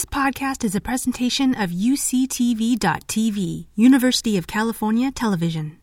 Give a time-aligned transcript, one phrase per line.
[0.00, 5.78] This podcast is a presentation of UCTV.tv, University of California Television.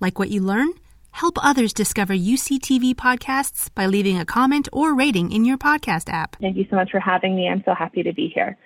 [0.00, 0.68] Like what you learn?
[1.12, 6.36] Help others discover UCTV podcasts by leaving a comment or rating in your podcast app.
[6.42, 7.48] Thank you so much for having me.
[7.48, 8.58] I'm so happy to be here.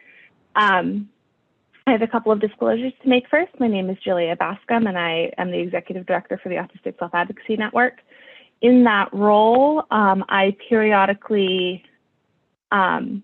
[0.57, 1.09] Um,
[1.87, 3.53] I have a couple of disclosures to make first.
[3.61, 7.15] My name is Julia Bascom, and I am the executive director for the Autistic Self
[7.15, 7.99] Advocacy Network.
[8.63, 11.85] In that role, um, I periodically
[12.73, 13.23] um,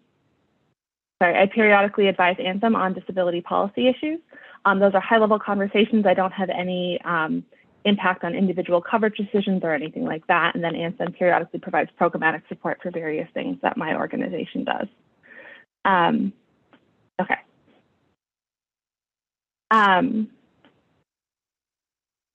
[1.23, 4.21] sorry, I periodically advise Anthem on disability policy issues.
[4.65, 6.07] Um, those are high level conversations.
[6.07, 7.45] I don't have any um,
[7.85, 10.55] impact on individual coverage decisions or anything like that.
[10.55, 14.87] And then Anthem periodically provides programmatic support for various things that my organization does.
[15.85, 16.33] Um,
[17.21, 17.37] okay.
[19.71, 20.31] Um,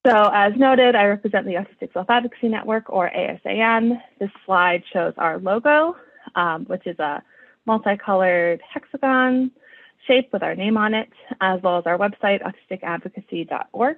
[0.06, 4.00] so as noted, I represent the Autistic Self-Advocacy Network, or ASAN.
[4.18, 5.96] This slide shows our logo,
[6.34, 7.22] um, which is a
[7.66, 9.50] multicolored hexagon
[10.06, 11.10] shape with our name on it,
[11.40, 13.96] as well as our website, autisticadvocacy.org.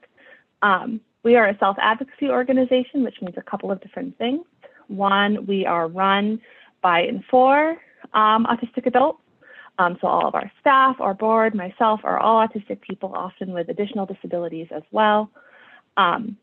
[0.63, 4.45] Um, we are a self-advocacy organization, which means a couple of different things.
[4.89, 6.41] One, we are run
[6.83, 7.77] by and for
[8.13, 9.21] um, autistic adults.
[9.79, 13.69] Um, so all of our staff, our board, myself are all autistic people, often with
[13.69, 15.31] additional disabilities as well.
[15.97, 16.37] Um,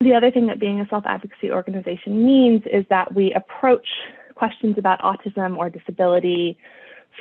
[0.00, 3.86] the other thing that being a self-advocacy organization means is that we approach
[4.36, 6.56] questions about autism or disability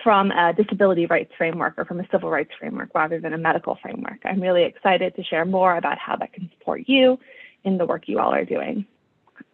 [0.03, 3.77] from a disability rights framework or from a civil rights framework rather than a medical
[3.81, 4.19] framework.
[4.25, 7.17] I'm really excited to share more about how that can support you
[7.63, 8.85] in the work you all are doing.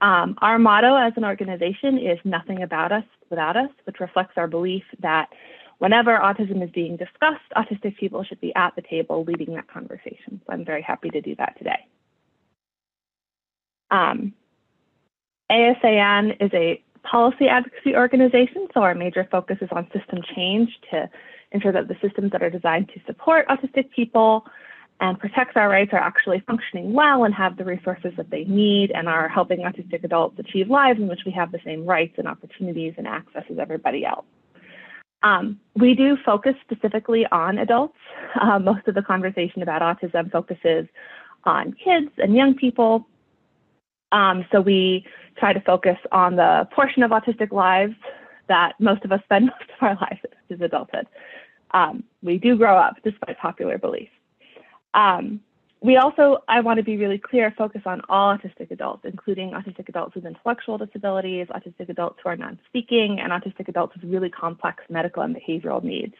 [0.01, 4.47] Um, our motto as an organization is nothing about us without us, which reflects our
[4.47, 5.29] belief that
[5.77, 10.41] whenever autism is being discussed, autistic people should be at the table leading that conversation.
[10.45, 11.87] So I'm very happy to do that today.
[13.91, 14.33] Um,
[15.51, 21.09] ASAN is a policy advocacy organization, so our major focus is on system change to
[21.51, 24.45] ensure that the systems that are designed to support autistic people
[24.99, 28.91] and protect our rights are actually functioning well and have the resources that they need
[28.91, 32.27] and are helping autistic adults achieve lives in which we have the same rights and
[32.27, 34.25] opportunities and access as everybody else.
[35.23, 37.97] Um, we do focus specifically on adults.
[38.39, 40.87] Uh, most of the conversation about autism focuses
[41.43, 43.07] on kids and young people,
[44.11, 45.05] um, so we
[45.37, 47.95] try to focus on the portion of autistic lives
[48.47, 50.19] that most of us spend most of our lives
[50.49, 51.07] as adulthood.
[51.71, 54.09] Um, we do grow up despite popular belief.
[54.93, 55.41] Um,
[55.83, 59.89] we also, I want to be really clear, focus on all autistic adults, including autistic
[59.89, 64.83] adults with intellectual disabilities, autistic adults who are non-speaking, and autistic adults with really complex
[64.89, 66.13] medical and behavioral needs.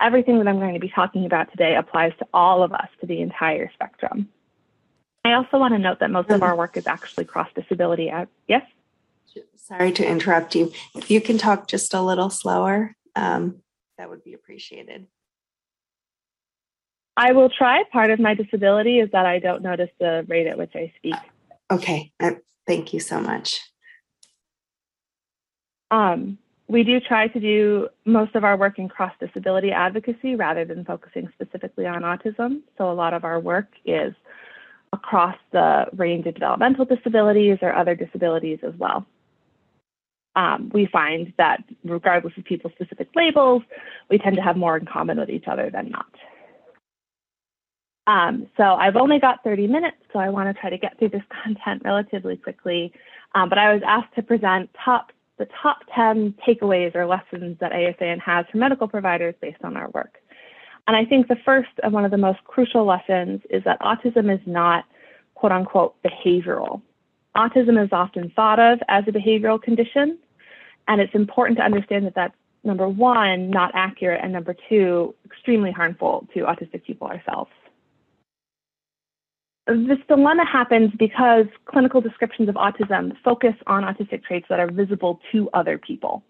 [0.00, 3.06] Everything that I'm going to be talking about today applies to all of us, to
[3.06, 4.28] the entire spectrum.
[5.28, 8.10] I also want to note that most of our work is actually cross disability.
[8.46, 8.62] Yes?
[9.56, 10.72] Sorry to interrupt you.
[10.94, 13.56] If you can talk just a little slower, um,
[13.98, 15.06] that would be appreciated.
[17.16, 17.82] I will try.
[17.92, 21.16] Part of my disability is that I don't notice the rate at which I speak.
[21.70, 22.12] Okay.
[22.18, 22.32] Uh,
[22.66, 23.60] thank you so much.
[25.90, 30.64] Um, we do try to do most of our work in cross disability advocacy rather
[30.64, 32.60] than focusing specifically on autism.
[32.78, 34.14] So a lot of our work is
[34.92, 39.06] across the range of developmental disabilities or other disabilities as well.
[40.36, 43.62] Um, we find that regardless of people's specific labels,
[44.08, 46.06] we tend to have more in common with each other than not.
[48.06, 51.10] Um, so I've only got 30 minutes, so I want to try to get through
[51.10, 52.92] this content relatively quickly.
[53.34, 57.70] Um, but I was asked to present top the top 10 takeaways or lessons that
[57.70, 60.18] ASAN has for medical providers based on our work.
[60.88, 64.34] And I think the first and one of the most crucial lessons is that autism
[64.34, 64.86] is not
[65.34, 66.80] quote unquote behavioral.
[67.36, 70.18] Autism is often thought of as a behavioral condition,
[70.88, 72.34] and it's important to understand that that's
[72.64, 77.50] number one, not accurate, and number two, extremely harmful to autistic people ourselves.
[79.66, 85.20] This dilemma happens because clinical descriptions of autism focus on autistic traits that are visible
[85.32, 86.22] to other people.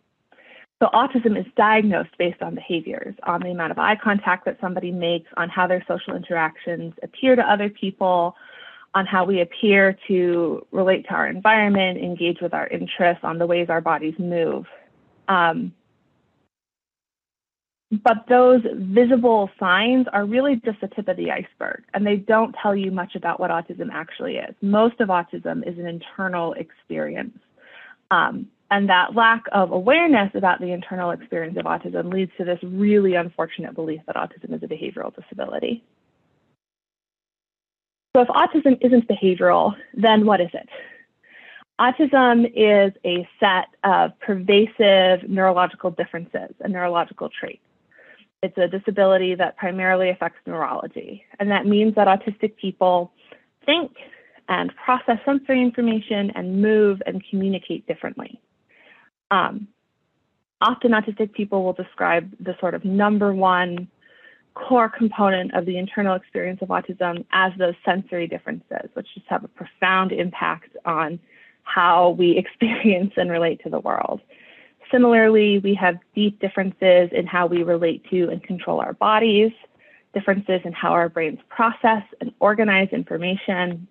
[0.80, 4.92] So autism is diagnosed based on behaviors, on the amount of eye contact that somebody
[4.92, 8.36] makes, on how their social interactions appear to other people,
[8.94, 13.46] on how we appear to relate to our environment, engage with our interests, on the
[13.46, 14.66] ways our bodies move.
[15.26, 15.72] Um,
[17.90, 22.54] but those visible signs are really just the tip of the iceberg, and they don't
[22.62, 24.54] tell you much about what autism actually is.
[24.60, 27.36] Most of autism is an internal experience.
[28.10, 32.58] Um, and that lack of awareness about the internal experience of autism leads to this
[32.62, 35.82] really unfortunate belief that autism is a behavioral disability.
[38.14, 40.68] So if autism isn't behavioral, then what is it?
[41.80, 47.62] Autism is a set of pervasive neurological differences and neurological traits.
[48.42, 51.24] It's a disability that primarily affects neurology.
[51.38, 53.12] And that means that autistic people
[53.64, 53.92] think
[54.48, 58.40] and process sensory information and move and communicate differently.
[59.30, 59.68] Um,
[60.60, 63.88] often autistic people will describe the sort of number one
[64.54, 69.44] core component of the internal experience of autism as those sensory differences, which just have
[69.44, 71.18] a profound impact on
[71.62, 74.20] how we experience and relate to the world.
[74.90, 79.52] Similarly, we have deep differences in how we relate to and control our bodies,
[80.14, 83.86] differences in how our brains process and organize information,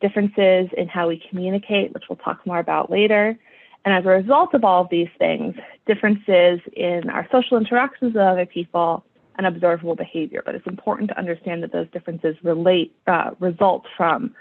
[0.00, 3.38] differences in how we communicate, which we'll talk more about later.
[3.84, 5.54] And as a result of all of these things,
[5.86, 9.04] differences in our social interactions with other people
[9.36, 10.42] and observable behavior.
[10.44, 14.34] But it's important to understand that those differences relate, uh, result from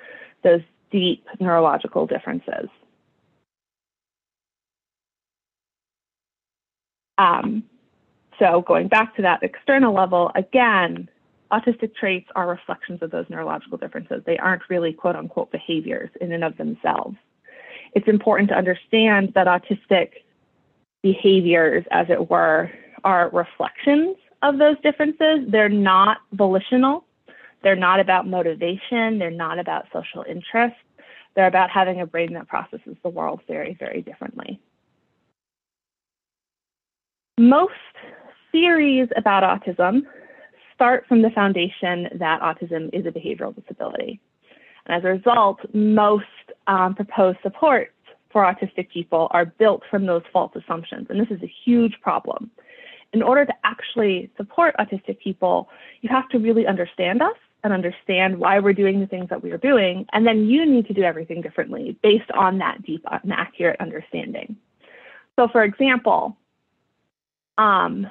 [0.43, 0.61] those
[0.91, 2.67] deep neurological differences.
[7.17, 7.63] Um,
[8.39, 11.09] so going back to that external level, again,
[11.51, 14.21] autistic traits are reflections of those neurological differences.
[14.25, 17.17] They aren't really quote unquote behaviors in and of themselves.
[17.93, 20.09] It's important to understand that autistic
[21.03, 22.71] behaviors, as it were,
[23.03, 25.45] are reflections of those differences.
[25.49, 27.05] They're not volitional.
[27.63, 29.19] They're not about motivation.
[29.19, 30.75] They're not about social interest.
[31.35, 34.59] They're about having a brain that processes the world very, very differently.
[37.39, 37.73] Most
[38.51, 40.01] theories about autism
[40.73, 44.19] start from the foundation that autism is a behavioral disability.
[44.87, 46.25] And as a result, most
[46.67, 47.91] um, proposed supports
[48.31, 51.07] for autistic people are built from those false assumptions.
[51.09, 52.51] And this is a huge problem.
[53.13, 55.69] In order to actually support autistic people,
[56.01, 59.51] you have to really understand us and understand why we're doing the things that we
[59.51, 60.05] are doing.
[60.13, 64.57] And then you need to do everything differently based on that deep and accurate understanding.
[65.37, 66.37] So, for example,
[67.57, 68.09] um,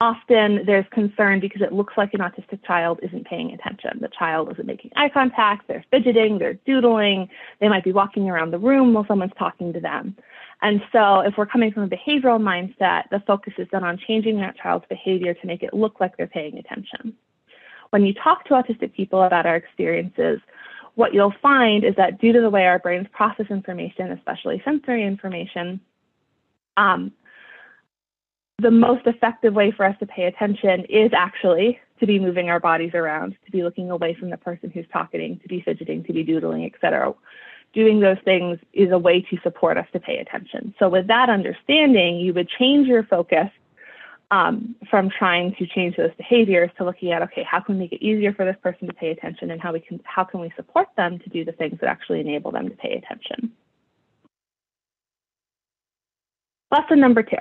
[0.00, 3.98] often there's concern because it looks like an autistic child isn't paying attention.
[4.00, 7.28] The child isn't making eye contact, they're fidgeting, they're doodling,
[7.60, 10.16] they might be walking around the room while someone's talking to them.
[10.62, 14.38] And so, if we're coming from a behavioral mindset, the focus is then on changing
[14.38, 17.14] that child's behavior to make it look like they're paying attention.
[17.90, 20.40] When you talk to autistic people about our experiences,
[20.94, 25.04] what you'll find is that due to the way our brains process information, especially sensory
[25.04, 25.78] information,
[26.78, 27.12] um,
[28.58, 32.60] the most effective way for us to pay attention is actually to be moving our
[32.60, 36.12] bodies around, to be looking away from the person who's talking, to be fidgeting, to
[36.12, 37.12] be doodling, etc.
[37.74, 40.74] Doing those things is a way to support us to pay attention.
[40.78, 43.48] So with that understanding, you would change your focus
[44.30, 47.92] um, from trying to change those behaviors to looking at okay, how can we make
[47.92, 50.50] it easier for this person to pay attention, and how we can how can we
[50.56, 53.52] support them to do the things that actually enable them to pay attention.
[56.72, 57.36] Lesson number two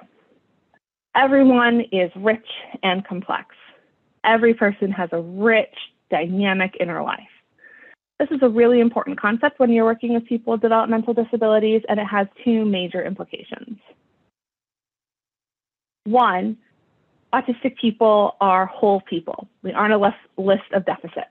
[1.15, 2.45] everyone is rich
[2.83, 3.55] and complex.
[4.23, 5.73] Every person has a rich,
[6.09, 7.19] dynamic inner life.
[8.19, 11.99] This is a really important concept when you're working with people with developmental disabilities, and
[11.99, 13.77] it has two major implications.
[16.05, 16.57] One,
[17.33, 19.47] autistic people are whole people.
[19.63, 21.25] We aren't a list of deficits.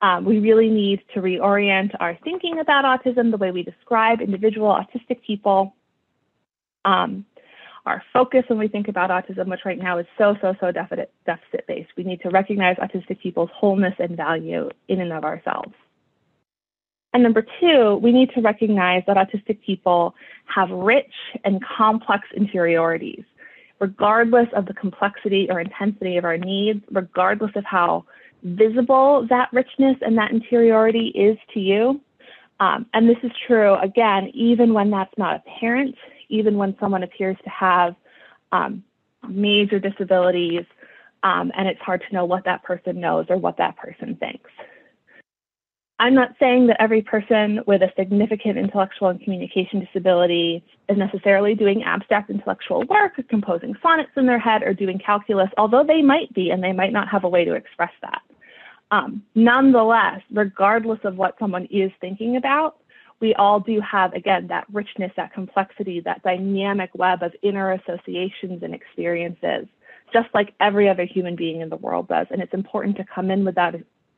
[0.00, 4.68] Um, we really need to reorient our thinking about autism, the way we describe individual
[4.68, 5.76] autistic people.
[6.84, 7.24] Um,
[7.84, 11.12] our focus when we think about autism, which right now is so, so, so deficit,
[11.26, 11.90] deficit based.
[11.96, 15.72] We need to recognize autistic people's wholeness and value in and of ourselves.
[17.12, 20.14] And number two, we need to recognize that autistic people
[20.46, 21.12] have rich
[21.44, 23.24] and complex interiorities,
[23.80, 28.04] regardless of the complexity or intensity of our needs, regardless of how
[28.44, 32.00] visible that richness and that interiority is to you.
[32.60, 35.96] Um, and this is true, again, even when that's not apparent
[36.32, 37.94] even when someone appears to have
[38.50, 38.82] um,
[39.28, 40.64] major disabilities
[41.22, 44.50] um, and it's hard to know what that person knows or what that person thinks.
[45.98, 51.54] I'm not saying that every person with a significant intellectual and communication disability is necessarily
[51.54, 56.32] doing abstract intellectual work, composing sonnets in their head, or doing calculus, although they might
[56.34, 58.20] be and they might not have a way to express that.
[58.90, 62.78] Um, nonetheless, regardless of what someone is thinking about,
[63.22, 68.64] we all do have, again, that richness, that complexity, that dynamic web of inner associations
[68.64, 69.66] and experiences,
[70.12, 72.26] just like every other human being in the world does.
[72.30, 73.76] And it's important to come in with that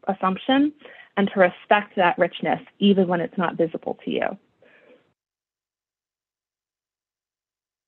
[0.09, 0.73] assumption
[1.19, 4.39] and to respect that richness, even when it's not visible to you.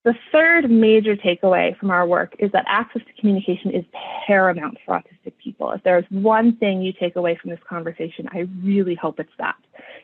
[0.07, 3.85] The third major takeaway from our work is that access to communication is
[4.25, 5.73] paramount for autistic people.
[5.73, 9.57] If there's one thing you take away from this conversation, I really hope it's that.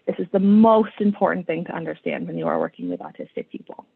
[0.08, 3.86] This is the most important thing to understand when you are working with autistic people.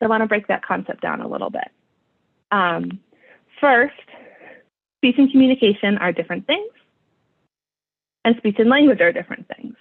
[0.00, 1.70] So I want to break that concept down a little bit.
[2.50, 2.98] Um,
[3.60, 3.94] first,
[4.98, 6.72] speech and communication are different things,
[8.24, 9.76] and speech and language are different things.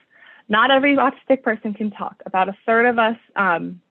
[0.47, 2.21] Not every autistic person can talk.
[2.27, 3.81] About a third of us um,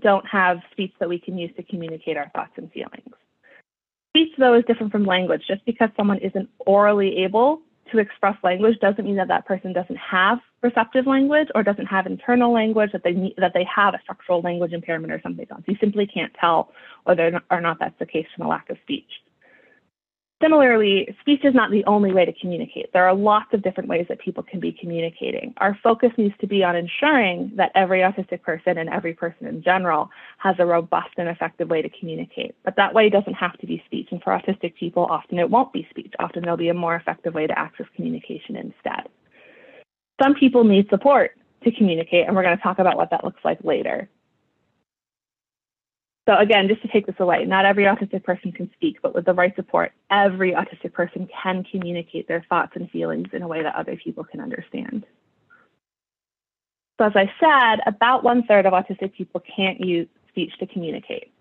[0.00, 3.14] don't have speech that we can use to communicate our thoughts and feelings.
[4.10, 5.42] Speech, though, is different from language.
[5.46, 9.96] Just because someone isn't orally able to express language doesn't mean that that person doesn't
[9.96, 14.00] have receptive language or doesn't have internal language that they need, that they have a
[14.02, 15.62] structural language impairment or something else.
[15.66, 16.72] You simply can't tell
[17.04, 19.08] whether or not that's the case from a lack of speech.
[20.42, 22.92] Similarly, speech is not the only way to communicate.
[22.92, 25.54] There are lots of different ways that people can be communicating.
[25.58, 29.62] Our focus needs to be on ensuring that every autistic person and every person in
[29.62, 32.56] general has a robust and effective way to communicate.
[32.64, 34.08] But that way doesn't have to be speech.
[34.10, 36.12] And for autistic people, often it won't be speech.
[36.18, 39.08] Often there'll be a more effective way to access communication instead.
[40.20, 43.40] Some people need support to communicate, and we're going to talk about what that looks
[43.44, 44.08] like later.
[46.28, 49.24] So again, just to take this away, not every autistic person can speak, but with
[49.24, 53.62] the right support, every autistic person can communicate their thoughts and feelings in a way
[53.62, 55.04] that other people can understand.
[57.00, 61.32] So as I said, about one third of autistic people can't use speech to communicate.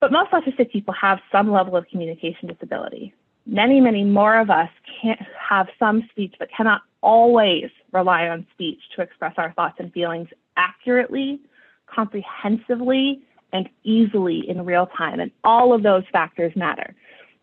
[0.00, 3.14] But most autistic people have some level of communication disability.
[3.46, 8.80] Many, many more of us can't have some speech, but cannot always rely on speech
[8.96, 11.40] to express our thoughts and feelings accurately,
[11.86, 15.20] comprehensively, and easily in real time.
[15.20, 16.94] And all of those factors matter.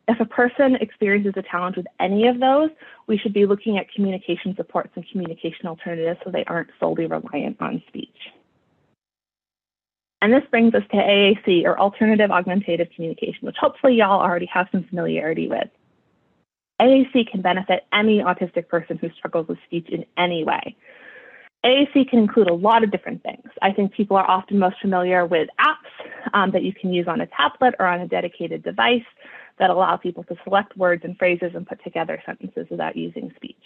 [0.07, 2.71] If a person experiences a challenge with any of those,
[3.07, 7.61] we should be looking at communication supports and communication alternatives so they aren't solely reliant
[7.61, 8.09] on speech.
[10.21, 14.67] And this brings us to AAC, or Alternative Augmentative Communication, which hopefully y'all already have
[14.71, 15.69] some familiarity with.
[16.81, 20.75] AAC can benefit any autistic person who struggles with speech in any way.
[21.65, 23.47] AAC can include a lot of different things.
[23.61, 27.19] I think people are often most familiar with apps um, that you can use on
[27.19, 29.03] a tablet or on a dedicated device
[29.59, 33.57] that allow people to select words and phrases and put together sentences without using speech.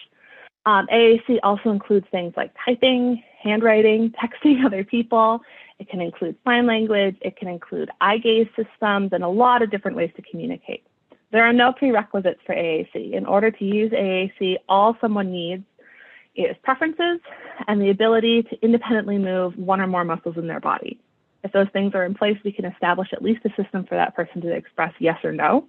[0.66, 5.42] Um, AAC also includes things like typing, handwriting, texting other people.
[5.78, 7.18] It can include sign language.
[7.22, 10.84] It can include eye gaze systems and a lot of different ways to communicate.
[11.32, 13.14] There are no prerequisites for AAC.
[13.14, 15.64] In order to use AAC, all someone needs
[16.36, 17.20] is preferences
[17.68, 21.00] and the ability to independently move one or more muscles in their body.
[21.44, 24.16] If those things are in place, we can establish at least a system for that
[24.16, 25.68] person to express yes or no.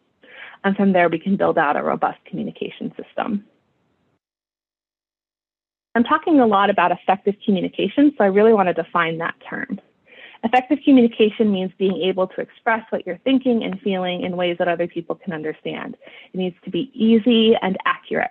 [0.63, 3.45] And from there, we can build out a robust communication system.
[5.95, 9.81] I'm talking a lot about effective communication, so I really want to define that term.
[10.43, 14.69] Effective communication means being able to express what you're thinking and feeling in ways that
[14.69, 15.97] other people can understand.
[16.33, 18.31] It needs to be easy and accurate.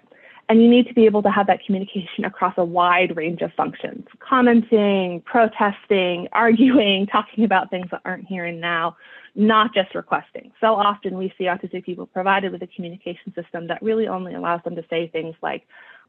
[0.49, 3.51] And you need to be able to have that communication across a wide range of
[3.53, 8.97] functions commenting, protesting, arguing, talking about things that aren't here and now,
[9.35, 10.51] not just requesting.
[10.59, 14.61] So often we see autistic people provided with a communication system that really only allows
[14.63, 15.63] them to say things like,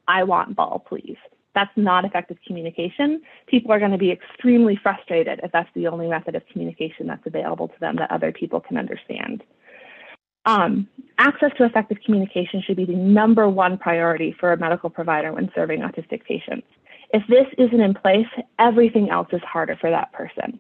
[0.09, 1.17] I want ball, please.
[1.55, 3.23] That's not effective communication.
[3.47, 7.26] People are going to be extremely frustrated if that's the only method of communication that's
[7.26, 9.45] available to them that other people can understand.
[10.47, 15.33] Um, access to effective communication should be the number one priority for a medical provider
[15.33, 16.67] when serving autistic patients.
[17.13, 18.27] If this isn't in place,
[18.59, 20.59] everything else is harder for that person.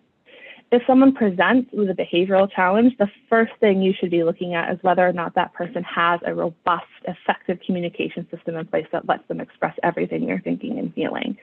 [0.72, 4.72] If someone presents with a behavioral challenge, the first thing you should be looking at
[4.72, 9.06] is whether or not that person has a robust, effective communication system in place that
[9.06, 11.36] lets them express everything they're thinking and feeling.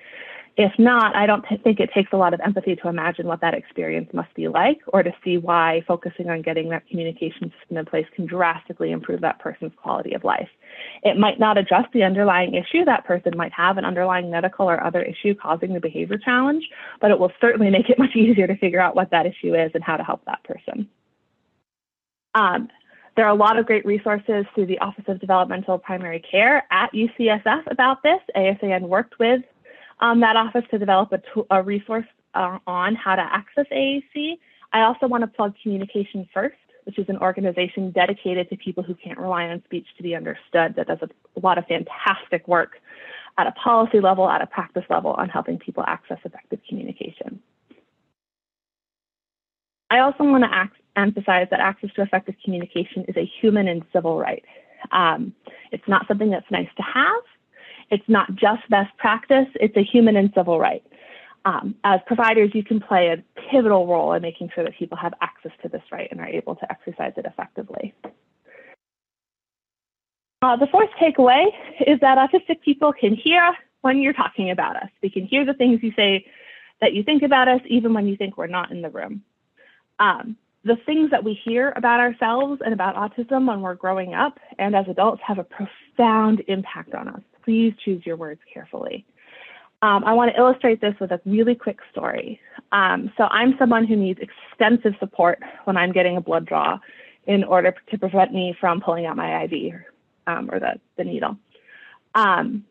[0.58, 3.53] If not, I don't think it takes a lot of empathy to imagine what that
[3.53, 7.86] experience must be like or to see why focusing on getting that communication system in
[7.86, 10.50] place can drastically improve that person's quality of life.
[11.03, 12.84] It might not address the underlying issue.
[12.84, 16.67] That person might have an underlying medical or other issue causing the behavior challenge,
[17.00, 19.72] but it will certainly make it much easier to figure out what that issue is
[19.74, 20.89] and how to help that person.
[22.36, 22.67] Um,
[23.15, 26.91] there are a lot of great resources through the Office of Developmental Primary Care at
[26.93, 28.20] UCSF about this.
[28.36, 29.41] ASAN worked with
[30.01, 31.22] um, that office to develop a,
[31.55, 34.38] a resource uh, on how to access AAC.
[34.74, 36.55] I also want to plug Communication First,
[36.86, 40.75] which is an organization dedicated to people who can't rely on speech to be understood,
[40.75, 42.74] that does a, lot of fantastic work
[43.38, 47.39] at a policy level, at a practice level on helping people access effective communication.
[49.89, 54.17] I also want to emphasize that access to effective communication is a human and civil
[54.17, 54.43] right.
[54.91, 55.34] Um,
[55.72, 57.24] it's not something that's nice to have.
[57.91, 60.83] It's not just best practice, it's a human and civil right.
[61.43, 65.13] Um, as providers, you can play a pivotal role in making sure that people have
[65.21, 67.93] access to this right and are able to exercise it effectively.
[70.43, 71.48] Uh, the fourth takeaway
[71.86, 74.89] is that autistic people can hear when you're talking about us.
[75.03, 76.25] We can hear the things you say
[76.79, 79.24] that you think about us, even when you think we're not in the room.
[80.00, 84.39] Um, the things that we hear about ourselves and about autism when we're growing up
[84.60, 87.21] and as adults have a profound impact on us.
[87.43, 89.05] Please choose your words carefully.
[89.83, 92.39] Um, I want to illustrate this with a really quick story.
[92.71, 96.79] Um, so I'm someone who needs extensive support when I'm getting a blood draw
[97.25, 99.74] in order to prevent me from pulling out my IV
[100.27, 101.38] um, or the, the needle.
[102.13, 102.65] Um,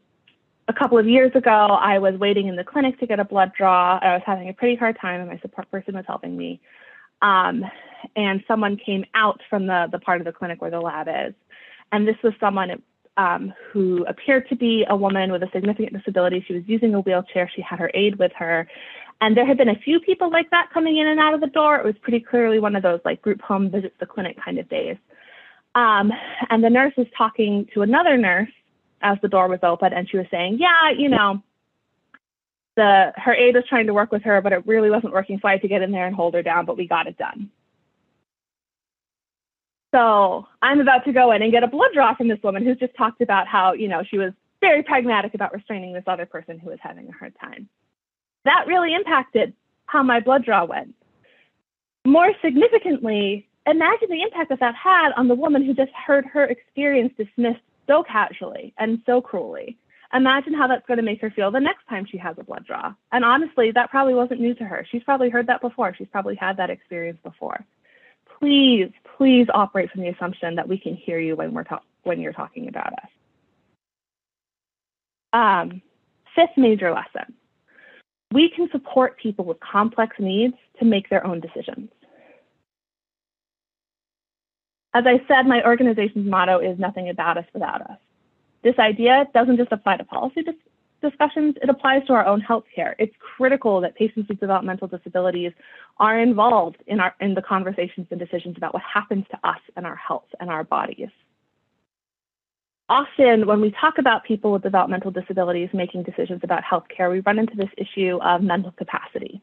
[0.69, 3.53] a couple of years ago, I was waiting in the clinic to get a blood
[3.59, 3.99] draw.
[4.01, 6.61] I was having a pretty hard time, and my support person was helping me.
[7.23, 7.65] Um,
[8.15, 11.35] and someone came out from the, the part of the clinic where the lab is.
[11.91, 12.71] And this was someone
[13.21, 16.43] um, who appeared to be a woman with a significant disability.
[16.47, 17.51] She was using a wheelchair.
[17.55, 18.67] She had her aide with her.
[19.21, 21.47] And there had been a few people like that coming in and out of the
[21.49, 21.77] door.
[21.77, 24.71] It was pretty clearly one of those like group home visits the clinic kind of
[24.71, 24.97] days.
[25.75, 26.11] Um,
[26.49, 28.49] and the nurse was talking to another nurse
[29.03, 31.43] as the door was open, and she was saying, "Yeah, you know,
[32.77, 35.39] the her aide was trying to work with her, but it really wasn't working.
[35.41, 37.17] So I had to get in there and hold her down, but we got it
[37.19, 37.51] done."
[39.93, 42.79] So I'm about to go in and get a blood draw from this woman who's
[42.79, 46.59] just talked about how, you know, she was very pragmatic about restraining this other person
[46.59, 47.69] who was having a hard time.
[48.45, 49.53] That really impacted
[49.87, 50.95] how my blood draw went.
[52.07, 56.45] More significantly, imagine the impact that that had on the woman who just heard her
[56.45, 59.77] experience dismissed so casually and so cruelly.
[60.13, 62.65] Imagine how that's going to make her feel the next time she has a blood
[62.67, 62.95] draw.
[63.13, 64.87] And honestly, that probably wasn't new to her.
[64.91, 65.95] She's probably heard that before.
[65.97, 67.65] She's probably had that experience before
[68.41, 72.21] please, please operate from the assumption that we can hear you when we're ta- when
[72.21, 73.11] you're talking about us.
[75.33, 75.83] Um,
[76.35, 77.35] fifth major lesson.
[78.33, 81.91] We can support people with complex needs to make their own decisions.
[84.95, 87.99] As I said, my organization's motto is nothing about us without us.
[88.63, 90.43] This idea doesn't just apply to policy
[91.01, 92.95] discussions, it applies to our own healthcare.
[92.99, 95.53] It's critical that patients with developmental disabilities
[95.99, 99.87] are involved in, our, in the conversations and decisions about what happens to us and
[99.87, 101.09] our health and our bodies.
[102.89, 107.39] Often, when we talk about people with developmental disabilities making decisions about healthcare, we run
[107.39, 109.41] into this issue of mental capacity.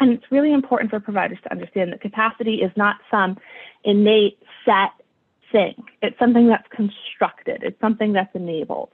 [0.00, 3.38] And it's really important for providers to understand that capacity is not some
[3.84, 4.90] innate set
[5.50, 5.82] thing.
[6.02, 7.62] It's something that's constructed.
[7.62, 8.90] It's something that's enabled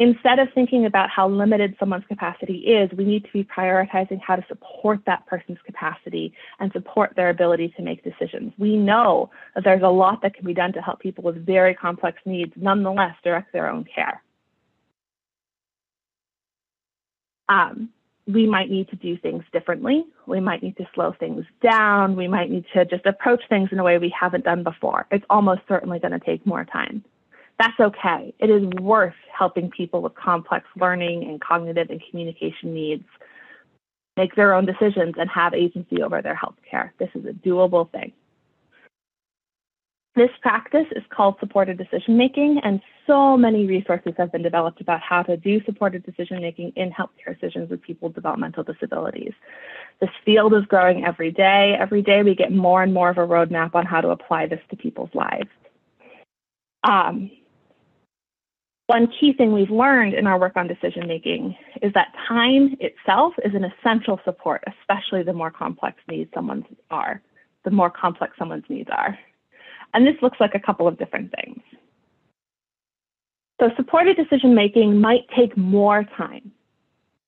[0.00, 4.34] instead of thinking about how limited someone's capacity is, we need to be prioritizing how
[4.34, 8.52] to support that person's capacity and support their ability to make decisions.
[8.58, 11.74] We know that there's a lot that can be done to help people with very
[11.74, 14.22] complex needs nonetheless direct their own care.
[17.50, 17.90] Um,
[18.26, 20.06] we might need to do things differently.
[20.26, 22.16] We might need to slow things down.
[22.16, 25.06] We might need to just approach things in a way we haven't done before.
[25.10, 27.04] It's almost certainly going to take more time.
[27.60, 28.32] That's okay.
[28.38, 33.04] It is worth helping people with complex learning and cognitive and communication needs
[34.16, 36.94] make their own decisions and have agency over their health care.
[36.98, 38.12] This is a doable thing.
[40.16, 45.00] This practice is called supported decision making, and so many resources have been developed about
[45.02, 49.34] how to do supported decision making in healthcare decisions with people with developmental disabilities.
[50.00, 51.76] This field is growing every day.
[51.78, 54.60] Every day, we get more and more of a roadmap on how to apply this
[54.70, 55.48] to people's lives.
[56.82, 57.30] Um,
[58.90, 63.32] one key thing we've learned in our work on decision making is that time itself
[63.44, 67.22] is an essential support, especially the more complex needs someone's are,
[67.64, 69.16] the more complex someone's needs are.
[69.94, 71.60] And this looks like a couple of different things.
[73.60, 76.50] So supported decision making might take more time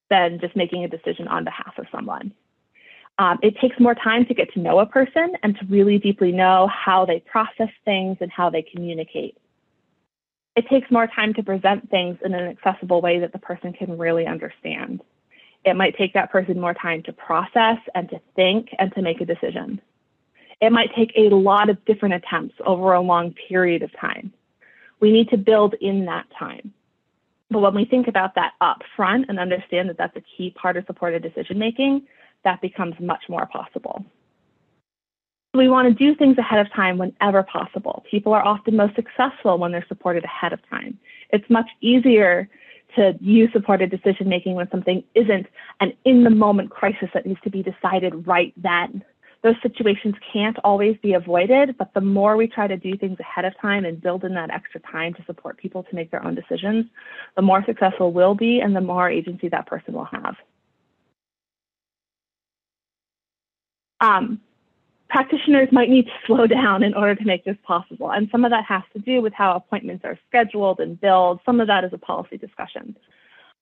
[0.09, 2.33] than just making a decision on behalf of someone.
[3.19, 6.33] Um, it takes more time to get to know a person and to really deeply
[6.33, 9.37] know how they process things and how they communicate
[10.55, 13.97] it takes more time to present things in an accessible way that the person can
[13.97, 15.01] really understand.
[15.65, 19.21] It might take that person more time to process and to think and to make
[19.21, 19.81] a decision.
[20.61, 24.31] It might take a lot of different attempts over a long period of time.
[24.99, 26.73] We need to build in that time.
[27.49, 30.77] But when we think about that up front and understand that that's a key part
[30.77, 32.07] of supported decision making,
[32.43, 34.05] that becomes much more possible.
[35.55, 38.03] We want to do things ahead of time whenever possible.
[38.09, 40.97] People are often most successful when they're supported ahead of time.
[41.29, 42.49] It's much easier
[42.95, 45.45] to use supported decision making when something isn't
[45.79, 49.03] an in the moment crisis that needs to be decided right then.
[49.43, 53.45] Those situations can't always be avoided, but the more we try to do things ahead
[53.45, 56.33] of time and build in that extra time to support people to make their own
[56.33, 56.85] decisions,
[57.35, 60.35] the more successful we'll be and the more agency that person will have.
[63.99, 64.41] Um,
[65.13, 68.11] practitioners might need to slow down in order to make this possible.
[68.11, 71.39] And some of that has to do with how appointments are scheduled and billed.
[71.45, 72.97] Some of that is a policy discussion.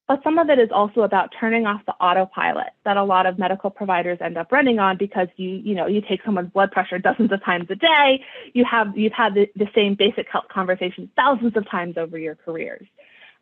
[0.08, 3.38] but some of it is also about turning off the autopilot that a lot of
[3.38, 7.00] medical providers end up running on because you you know you take someone's blood pressure
[7.08, 11.08] dozens of times a day you have you've had the, the same basic health conversations
[11.16, 12.88] thousands of times over your careers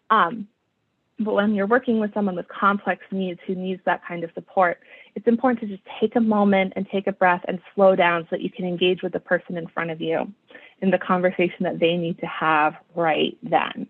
[0.10, 0.48] um,
[1.20, 4.80] but when you're working with someone with complex needs who needs that kind of support
[5.20, 8.28] it's important to just take a moment and take a breath and slow down so
[8.32, 10.32] that you can engage with the person in front of you
[10.82, 13.88] in the conversation that they need to have right then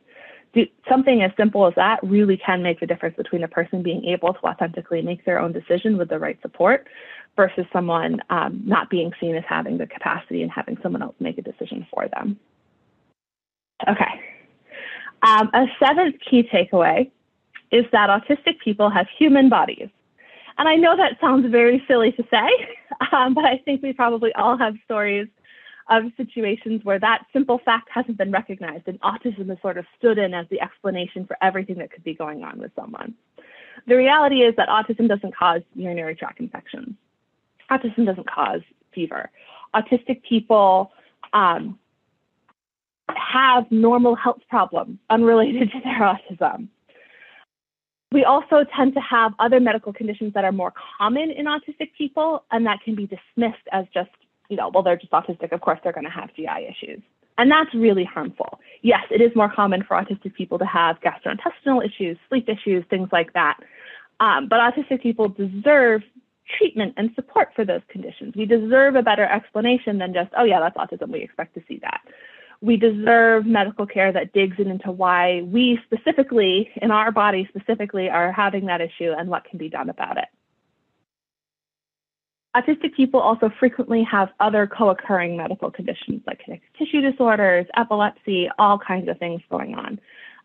[0.54, 4.06] do, something as simple as that really can make the difference between a person being
[4.06, 6.88] able to authentically make their own decision with the right support
[7.36, 11.38] versus someone um, not being seen as having the capacity and having someone else make
[11.38, 12.40] a decision for them.
[13.88, 14.22] Okay.
[15.22, 17.12] Um, a seventh key takeaway
[17.72, 19.90] is that autistic people have human bodies.
[20.60, 22.50] And I know that sounds very silly to say,
[23.14, 25.28] um, but I think we probably all have stories
[25.90, 30.18] of situations where that simple fact hasn't been recognized and autism has sort of stood
[30.20, 33.16] in as the explanation for everything that could be going on with someone.
[33.88, 36.96] The reality is that autism doesn't cause urinary tract infections.
[37.72, 38.62] Autism doesn't cause
[38.94, 39.32] fever.
[39.74, 40.92] Autistic people
[41.32, 41.80] um,
[43.16, 46.68] have normal health problems unrelated to their autism.
[48.12, 52.44] We also tend to have other medical conditions that are more common in autistic people,
[52.52, 54.10] and that can be dismissed as just
[54.50, 57.02] you know, well, they're just autistic, of course they're going to have GI issues.
[57.38, 58.60] And that's really harmful.
[58.82, 63.08] Yes, it is more common for autistic people to have gastrointestinal issues, sleep issues, things
[63.14, 63.58] like that.
[64.20, 66.02] Um, but autistic people deserve
[66.58, 68.34] treatment and support for those conditions.
[68.36, 71.12] We deserve a better explanation than just, oh, yeah, that's autism.
[71.12, 72.02] We expect to see that.
[72.62, 78.32] We deserve medical care that digs into why we specifically, in our body specifically, are
[78.32, 80.26] having that issue and what can be done about it.
[82.56, 88.78] Autistic people also frequently have other co-occurring medical conditions like connective tissue disorders, epilepsy, all
[88.78, 90.00] kinds of things going on.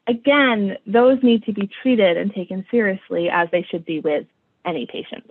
[0.06, 4.26] Again, those need to be treated and taken seriously as they should be with
[4.66, 5.30] any patient.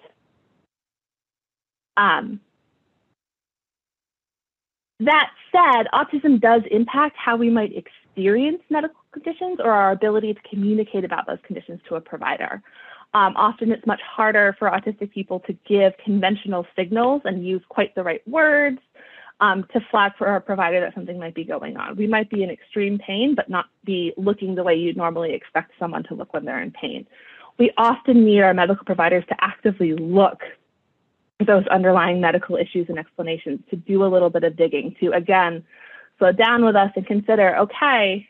[1.95, 2.41] Um,
[5.05, 10.39] that said, autism does impact how we might experience medical conditions or our ability to
[10.49, 12.61] communicate about those conditions to a provider.
[13.13, 17.93] Um, often it's much harder for autistic people to give conventional signals and use quite
[17.93, 18.79] the right words
[19.39, 21.95] um, to flag for our provider that something might be going on.
[21.95, 25.73] We might be in extreme pain, but not be looking the way you'd normally expect
[25.77, 27.05] someone to look when they're in pain.
[27.59, 30.41] We often need our medical providers to actively look
[31.45, 35.63] those underlying medical issues and explanations, to do a little bit of digging, to again
[36.19, 38.27] slow down with us and consider, okay,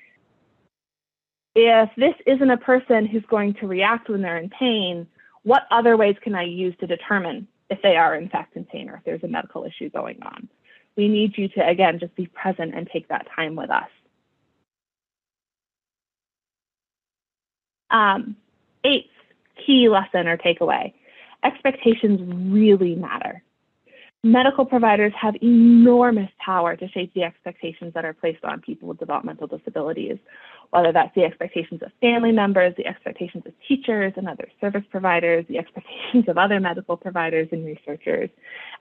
[1.56, 5.08] if this isn't a person who's going to react when they're in pain,
[5.44, 8.90] what other ways can I use to determine if they are in fact in pain
[8.90, 10.50] or if there's a medical issue going on?
[10.96, 13.90] We need you to, again, just be present and take that time with us.
[17.90, 18.36] Um,
[18.84, 19.10] eighth
[19.66, 20.94] key lesson or takeaway
[21.44, 22.20] expectations
[22.52, 23.44] really matter.
[24.24, 28.98] Medical providers have enormous power to shape the expectations that are placed on people with
[28.98, 30.18] developmental disabilities
[30.74, 35.46] whether that's the expectations of family members, the expectations of teachers and other service providers,
[35.48, 38.28] the expectations of other medical providers and researchers.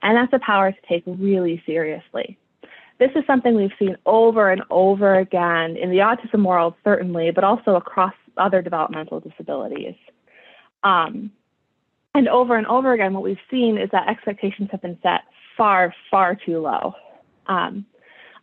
[0.00, 2.38] And that's a power to take really seriously.
[2.98, 7.44] This is something we've seen over and over again in the autism world, certainly, but
[7.44, 9.94] also across other developmental disabilities.
[10.84, 11.30] Um,
[12.14, 15.22] and over and over again, what we've seen is that expectations have been set
[15.56, 16.94] far, far too low.
[17.46, 17.86] Um,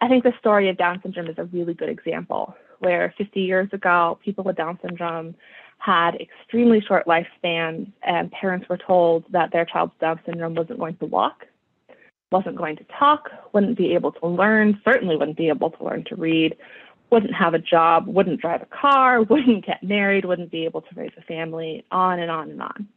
[0.02, 3.70] I think the story of Down syndrome is a really good example where 50 years
[3.74, 5.36] ago, people with Down syndrome
[5.78, 10.98] had extremely short lifespans, and parents were told that their child's Down syndrome wasn't going
[10.98, 11.46] to walk,
[12.32, 16.04] wasn't going to talk, wouldn't be able to learn, certainly wouldn't be able to learn
[16.06, 16.56] to read,
[17.12, 20.96] wouldn't have a job, wouldn't drive a car, wouldn't get married, wouldn't be able to
[20.96, 22.88] raise a family, on and on and on.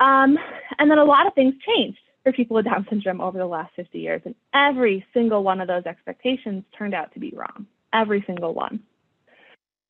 [0.00, 0.38] Um,
[0.78, 3.74] and then a lot of things changed for people with Down syndrome over the last
[3.76, 8.22] 50 years, and every single one of those expectations turned out to be wrong every
[8.26, 8.80] single one.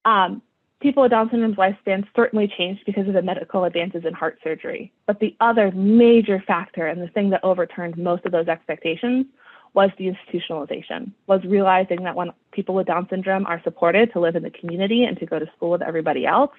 [0.04, 0.42] Um,
[0.80, 4.92] people with Down syndrome's lifespan certainly changed because of the medical advances in heart surgery.
[5.06, 9.26] But the other major factor and the thing that overturned most of those expectations
[9.74, 14.42] was deinstitutionalization, was realizing that when people with Down syndrome are supported to live in
[14.42, 16.52] the community and to go to school with everybody else,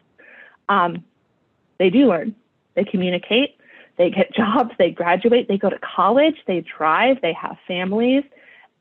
[0.67, 1.03] um,
[1.79, 2.35] they do learn.
[2.79, 3.57] They communicate,
[3.97, 8.23] they get jobs, they graduate, they go to college, they drive, they have families,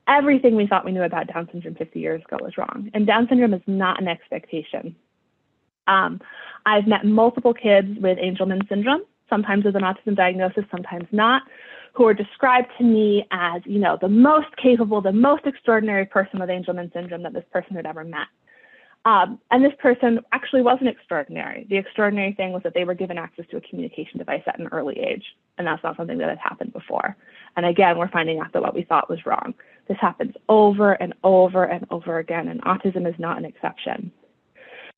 [0.06, 2.90] everything we thought we knew about Down syndrome 50 years ago was wrong.
[2.94, 4.94] And Down syndrome is not an expectation.
[5.88, 6.20] Um,
[6.64, 11.42] I've met multiple kids with Angelman syndrome, sometimes with an autism diagnosis, sometimes not,
[11.94, 16.38] who are described to me as, you know, the most capable, the most extraordinary person
[16.38, 18.28] with Angelman syndrome that this person had ever met.
[19.04, 21.66] Um, and this person actually wasn't extraordinary.
[21.70, 24.68] The extraordinary thing was that they were given access to a communication device at an
[24.72, 25.24] early age,
[25.56, 27.16] and that's not something that had happened before.
[27.56, 29.54] And again, we're finding out that what we thought was wrong.
[29.86, 34.12] This happens over and over and over again, and autism is not an exception.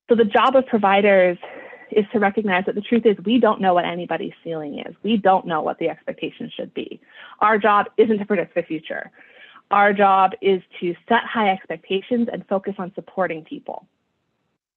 [0.08, 1.38] So the job of providers
[1.92, 4.94] is to recognize that the truth is we don't know what anybody's ceiling is.
[5.02, 7.00] We don't know what the expectations should be.
[7.40, 9.10] Our job isn't to predict the future.
[9.70, 13.86] Our job is to set high expectations and focus on supporting people.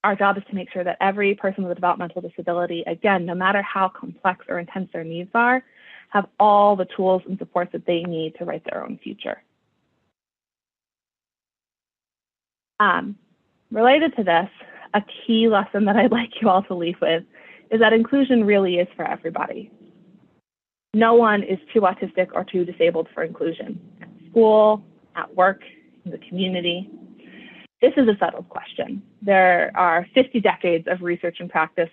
[0.03, 3.33] Our job is to make sure that every person with a developmental disability, again, no
[3.33, 5.63] matter how complex or intense their needs are,
[6.09, 9.41] have all the tools and supports that they need to write their own future.
[12.79, 13.17] Um,
[13.71, 14.49] related to this,
[14.93, 17.23] a key lesson that I'd like you all to leave with
[17.71, 19.71] is that inclusion really is for everybody.
[20.93, 23.79] No one is too autistic or too disabled for inclusion
[24.33, 24.83] school,
[25.15, 25.61] at work,
[26.05, 26.89] in the community.
[27.81, 29.03] This is a settled question.
[29.21, 31.89] There are 50 decades of research and practice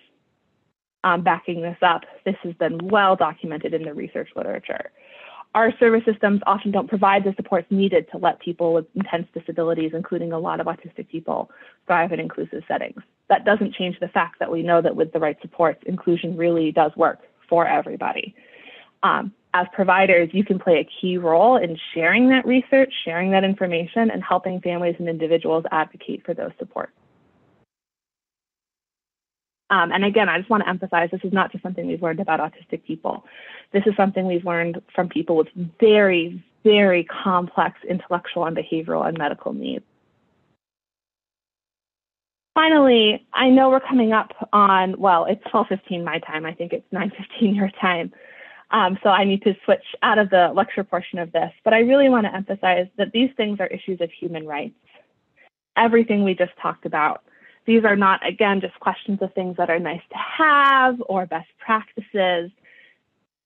[1.03, 2.01] um, backing this up.
[2.25, 4.91] This has been well documented in the research literature
[5.53, 9.91] our service systems often don't provide the supports needed to let people with intense disabilities,
[9.93, 11.51] including a lot of autistic people,
[11.87, 13.01] thrive in inclusive settings.
[13.27, 16.71] That doesn't change the fact that we know that with the right supports, inclusion really
[16.71, 18.33] does work for everybody.
[19.03, 23.43] Um, as providers, you can play a key role in sharing that research, sharing that
[23.43, 26.93] information, and helping families and individuals advocate for those supports.
[29.69, 32.19] Um, and again, I just want to emphasize this is not just something we've learned
[32.19, 33.25] about autistic people.
[33.71, 35.47] This is something we've learned from people with
[35.79, 39.85] very, very complex intellectual and behavioral and medical needs.
[42.53, 46.45] Finally, I know we're coming up on, well, it's 12.15 my time.
[46.45, 48.11] I think it's 9.15 your time.
[48.71, 51.51] Um, so I need to switch out of the lecture portion of this.
[51.63, 54.75] But I really want to emphasize that these things are issues of human rights.
[55.77, 57.23] Everything we just talked about
[57.65, 61.49] these are not, again, just questions of things that are nice to have or best
[61.59, 62.51] practices.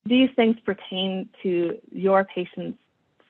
[0.06, 2.80] These things pertain to your patient's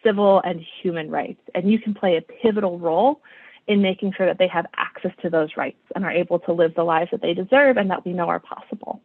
[0.03, 3.21] civil and human rights, and you can play a pivotal role
[3.67, 6.75] in making sure that they have access to those rights and are able to live
[6.75, 9.01] the lives that they deserve and that we know are possible.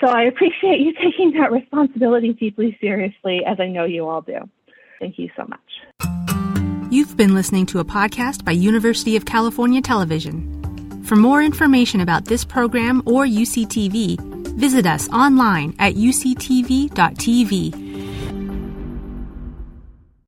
[0.00, 4.48] So I appreciate you taking that responsibility deeply seriously, as I know you all do.
[4.98, 5.60] Thank you so much.
[6.90, 11.02] You've been listening to a podcast by University of California Television.
[11.04, 14.18] For more information about this program or UCTV,
[14.56, 17.89] visit us online at uctv.tv